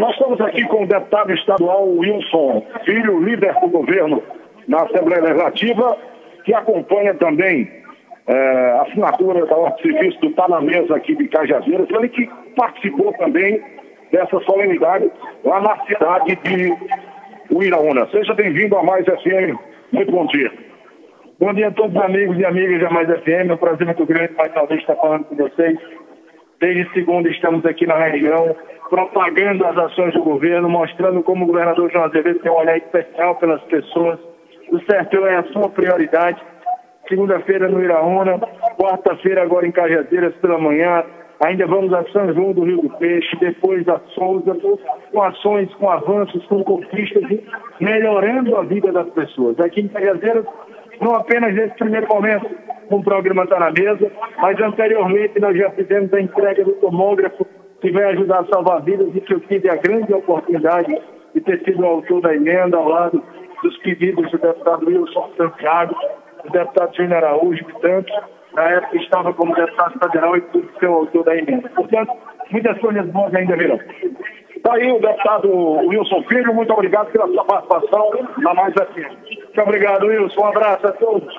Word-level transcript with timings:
Nós 0.00 0.12
estamos 0.12 0.40
aqui 0.40 0.64
com 0.64 0.84
o 0.84 0.86
deputado 0.86 1.32
estadual 1.32 1.88
Wilson 1.88 2.64
Filho, 2.84 3.22
líder 3.22 3.54
do 3.60 3.68
governo 3.68 4.22
na 4.66 4.82
Assembleia 4.84 5.22
Legislativa, 5.22 5.96
que 6.44 6.54
acompanha 6.54 7.14
também 7.14 7.70
é, 8.26 8.70
a 8.78 8.82
assinatura 8.82 9.44
da 9.44 9.56
ordem 9.56 9.76
de 9.76 9.92
serviço 9.92 10.20
do 10.20 10.30
Tá 10.30 10.60
Mesa 10.60 10.96
aqui 10.96 11.14
de 11.14 11.28
Cajazeiras, 11.28 11.88
ele 11.90 12.08
que 12.08 12.30
participou 12.56 13.12
também 13.14 13.62
dessa 14.10 14.40
solenidade 14.40 15.10
lá 15.44 15.60
na 15.60 15.76
cidade 15.84 16.36
de 16.36 16.74
Uiraúna. 17.50 18.08
Seja 18.10 18.34
bem-vindo 18.34 18.76
a 18.76 18.82
Mais 18.82 19.04
FM. 19.04 19.58
Muito 19.92 20.10
bom 20.12 20.26
dia. 20.26 20.50
Bom 21.38 21.52
dia 21.52 21.68
a 21.68 21.72
todos 21.72 21.94
os 21.96 22.02
amigos 22.02 22.38
e 22.38 22.44
amigas 22.44 22.80
da 22.80 22.90
Mais 22.90 23.08
FM. 23.08 23.50
É 23.50 23.54
um 23.54 23.56
prazer 23.56 23.86
muito 23.86 24.06
grande 24.06 24.32
mais 24.34 24.52
uma 24.52 24.66
vez 24.66 24.80
estar 24.80 24.96
falando 24.96 25.24
com 25.24 25.36
vocês. 25.36 25.78
Desde 26.62 26.88
segunda 26.92 27.28
estamos 27.28 27.66
aqui 27.66 27.84
na 27.88 27.96
região 27.96 28.54
propagando 28.88 29.66
as 29.66 29.76
ações 29.76 30.14
do 30.14 30.22
governo, 30.22 30.68
mostrando 30.68 31.20
como 31.20 31.42
o 31.42 31.48
governador 31.48 31.90
João 31.90 32.04
Azevedo 32.04 32.38
tem 32.38 32.52
um 32.52 32.54
olhar 32.54 32.76
especial 32.76 33.34
pelas 33.34 33.60
pessoas. 33.64 34.20
O 34.70 34.78
sertão 34.88 35.26
é 35.26 35.38
a 35.38 35.44
sua 35.52 35.68
prioridade. 35.70 36.40
Segunda-feira 37.08 37.68
no 37.68 37.82
Iraúna, 37.82 38.38
quarta-feira 38.78 39.42
agora 39.42 39.66
em 39.66 39.72
Cajadeiras 39.72 40.36
pela 40.36 40.56
manhã, 40.56 41.02
Ainda 41.44 41.66
vamos 41.66 41.92
a 41.92 42.04
São 42.12 42.32
João 42.32 42.52
do 42.52 42.62
Rio 42.62 42.82
do 42.82 42.90
Peixe, 42.98 43.36
depois 43.40 43.88
a 43.88 43.98
Souza, 44.14 44.56
com 45.10 45.22
ações, 45.22 45.74
com 45.74 45.90
avanços, 45.90 46.46
com 46.46 46.62
conquistas, 46.62 47.24
melhorando 47.80 48.56
a 48.56 48.62
vida 48.62 48.92
das 48.92 49.08
pessoas. 49.10 49.58
Aqui 49.58 49.80
em 49.80 49.88
Cajazeiras, 49.88 50.46
não 51.00 51.16
apenas 51.16 51.52
nesse 51.52 51.74
primeiro 51.74 52.06
momento, 52.06 52.48
com 52.92 52.98
o 52.98 53.02
programa 53.02 53.44
está 53.44 53.58
na 53.58 53.70
mesa, 53.70 54.12
mas 54.36 54.60
anteriormente 54.60 55.40
nós 55.40 55.56
já 55.56 55.70
fizemos 55.70 56.12
a 56.12 56.20
entrega 56.20 56.62
do 56.62 56.72
tomógrafo 56.72 57.46
que 57.80 57.90
vai 57.90 58.04
ajudar 58.12 58.40
a 58.40 58.46
salvar 58.52 58.82
vidas 58.82 59.08
e 59.14 59.20
que 59.22 59.32
eu 59.32 59.40
tive 59.40 59.70
a 59.70 59.76
grande 59.76 60.12
oportunidade 60.12 60.94
de 61.34 61.40
ter 61.40 61.64
sido 61.64 61.80
o 61.80 61.86
autor 61.86 62.20
da 62.20 62.34
emenda 62.34 62.76
ao 62.76 62.86
lado 62.86 63.22
dos 63.62 63.78
pedidos 63.78 64.30
do 64.30 64.36
deputado 64.36 64.86
Wilson 64.86 65.30
Santiago, 65.38 65.94
do 66.44 66.50
deputado 66.50 66.94
Júnior 66.94 67.24
Araújo 67.24 67.64
e 67.66 67.80
tantos, 67.80 68.14
na 68.52 68.64
época 68.64 68.96
estava 68.98 69.32
como 69.32 69.54
deputado 69.54 69.98
federal 69.98 70.36
e 70.36 70.42
por 70.42 70.62
ser 70.78 70.88
o 70.90 70.94
autor 70.94 71.24
da 71.24 71.34
emenda. 71.34 71.70
Portanto, 71.70 72.12
muitas 72.50 72.78
coisas 72.78 73.06
boas 73.06 73.34
ainda 73.34 73.56
virão. 73.56 73.80
Está 74.54 74.74
aí 74.74 74.92
o 74.92 75.00
deputado 75.00 75.50
Wilson 75.88 76.22
Filho, 76.24 76.52
muito 76.52 76.72
obrigado 76.74 77.10
pela 77.10 77.26
sua 77.28 77.44
participação 77.46 78.10
na 78.36 78.52
Mais 78.52 78.74
FM. 78.74 79.32
Muito 79.46 79.60
obrigado, 79.62 80.06
Wilson. 80.06 80.42
Um 80.42 80.46
abraço 80.46 80.86
a 80.86 80.92
todos. 80.92 81.34